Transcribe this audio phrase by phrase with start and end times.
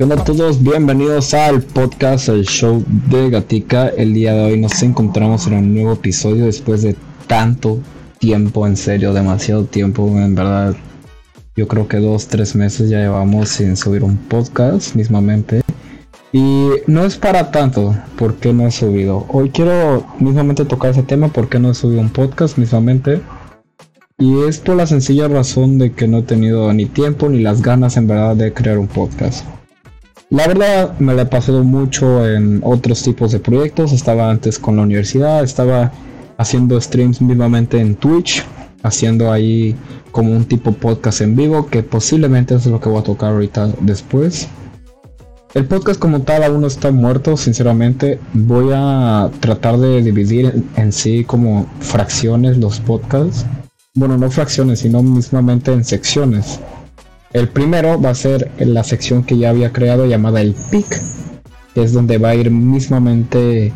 [0.00, 3.88] Hola a todos, bienvenidos al podcast, el show de Gatica.
[3.90, 6.96] El día de hoy nos encontramos en un nuevo episodio después de
[7.28, 7.78] tanto
[8.18, 10.74] tiempo, en serio, demasiado tiempo, en verdad.
[11.54, 15.62] Yo creo que dos, tres meses ya llevamos sin subir un podcast mismamente.
[16.32, 19.26] Y no es para tanto, ¿por qué no he subido?
[19.28, 23.22] Hoy quiero mismamente tocar ese tema, ¿por qué no he subido un podcast mismamente?
[24.16, 27.62] Y es por la sencilla razón de que no he tenido ni tiempo ni las
[27.62, 29.44] ganas en verdad de crear un podcast.
[30.30, 34.76] La verdad me la he pasado mucho en otros tipos de proyectos, estaba antes con
[34.76, 35.90] la universidad, estaba
[36.38, 38.44] haciendo streams mismamente en Twitch,
[38.84, 39.74] haciendo ahí
[40.12, 43.72] como un tipo podcast en vivo, que posiblemente es lo que voy a tocar ahorita
[43.80, 44.48] después.
[45.54, 48.20] El podcast como tal aún no está muerto, sinceramente.
[48.32, 53.44] Voy a tratar de dividir en, sí como fracciones los podcasts.
[53.96, 56.58] Bueno, no fracciones, sino mismamente en secciones.
[57.32, 61.00] El primero va a ser la sección que ya había creado llamada el PIC,
[61.74, 63.72] que es donde va a ir mismamente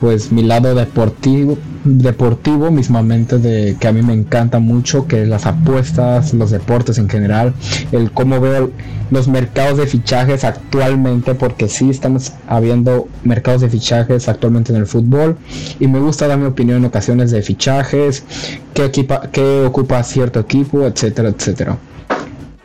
[0.00, 5.44] pues mi lado deportivo, deportivo mismamente de que a mí me encanta mucho, que las
[5.44, 7.52] apuestas, los deportes en general,
[7.92, 8.70] el cómo veo
[9.10, 14.86] los mercados de fichajes actualmente, porque sí estamos habiendo mercados de fichajes actualmente en el
[14.86, 15.36] fútbol,
[15.78, 18.24] y me gusta dar mi opinión en ocasiones de fichajes,
[18.72, 21.76] qué, equipa, qué ocupa cierto equipo, etcétera, etcétera.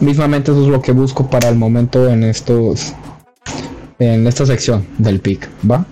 [0.00, 2.92] Mismamente eso es lo que busco para el momento en estos
[4.00, 5.84] en esta sección del pick, ¿va?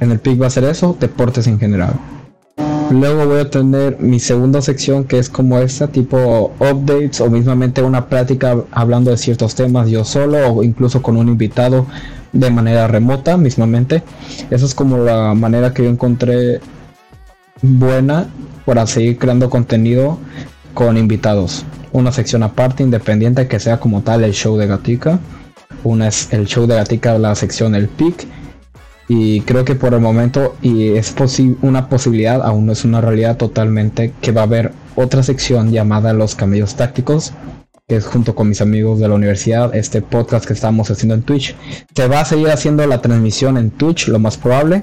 [0.00, 1.94] En el pick va a ser eso, deportes en general.
[2.90, 7.82] Luego voy a tener mi segunda sección que es como esta, tipo updates o mismamente
[7.82, 11.86] una plática hablando de ciertos temas yo solo o incluso con un invitado
[12.32, 14.04] de manera remota mismamente.
[14.50, 16.60] Esa es como la manera que yo encontré
[17.60, 18.28] buena
[18.64, 20.18] para seguir creando contenido
[20.72, 21.64] con invitados.
[21.92, 25.18] Una sección aparte independiente que sea como tal el show de Gatica.
[25.82, 28.28] Una es el show de Gatica, la sección el pick
[29.08, 31.14] y creo que por el momento, y es
[31.62, 36.12] una posibilidad, aún no es una realidad totalmente, que va a haber otra sección llamada
[36.12, 37.32] Los Camellos Tácticos,
[37.86, 41.22] que es junto con mis amigos de la universidad, este podcast que estamos haciendo en
[41.22, 41.54] Twitch.
[41.94, 44.82] Se va a seguir haciendo la transmisión en Twitch, lo más probable.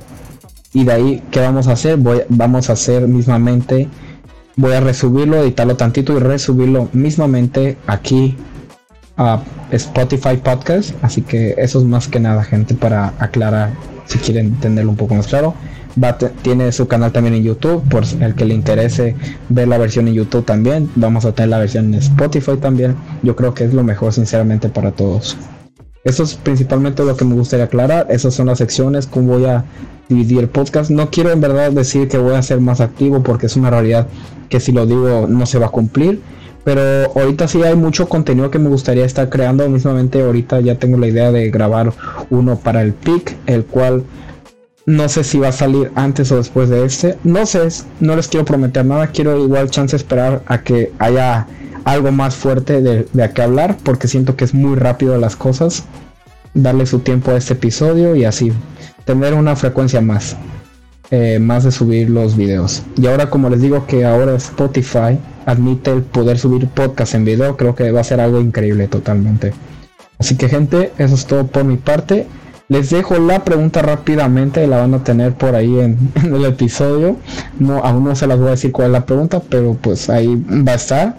[0.71, 1.97] Y de ahí, ¿qué vamos a hacer?
[1.97, 3.89] Voy, vamos a hacer mismamente,
[4.55, 8.37] voy a resubirlo, editarlo tantito y resubirlo mismamente aquí
[9.17, 10.91] a Spotify Podcast.
[11.01, 13.71] Así que eso es más que nada, gente, para aclarar
[14.05, 15.53] si quieren entenderlo un poco más claro.
[16.41, 19.15] tiene su canal también en YouTube, por el que le interese
[19.49, 20.89] ver la versión en YouTube también.
[20.95, 22.95] Vamos a tener la versión en Spotify también.
[23.21, 25.37] Yo creo que es lo mejor, sinceramente, para todos.
[26.03, 28.07] Eso es principalmente lo que me gustaría aclarar.
[28.09, 29.63] Esas son las secciones, cómo voy a
[30.09, 30.91] dividir el podcast.
[30.91, 34.07] No quiero en verdad decir que voy a ser más activo porque es una realidad
[34.49, 36.21] que si lo digo no se va a cumplir
[36.63, 39.67] pero ahorita sí hay mucho contenido que me gustaría estar creando.
[39.69, 41.93] Mismamente ahorita ya tengo la idea de grabar
[42.29, 44.03] uno para el PIC, el cual
[44.85, 47.17] no sé si va a salir antes o después de este.
[47.23, 47.67] No sé,
[47.99, 49.07] no les quiero prometer nada.
[49.07, 51.47] Quiero igual chance esperar a que haya
[51.85, 55.35] algo más fuerte de, de a qué hablar, porque siento que es muy rápido las
[55.35, 55.83] cosas.
[56.53, 58.53] Darle su tiempo a este episodio y así
[59.05, 60.37] tener una frecuencia más.
[61.15, 62.81] Eh, más de subir los videos.
[62.97, 67.57] Y ahora como les digo que ahora Spotify admite el poder subir podcast en video,
[67.57, 69.53] creo que va a ser algo increíble totalmente.
[70.19, 72.27] Así que gente, eso es todo por mi parte.
[72.69, 77.17] Les dejo la pregunta rápidamente, la van a tener por ahí en, el episodio.
[77.59, 80.35] No, aún no se las voy a decir cuál es la pregunta, pero pues ahí
[80.67, 81.15] va a estar.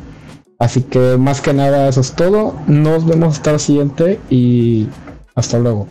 [0.58, 2.54] Así que más que nada eso es todo.
[2.66, 4.88] Nos vemos hasta la siguiente y
[5.34, 5.86] hasta luego.